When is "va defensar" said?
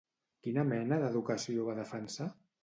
1.69-2.29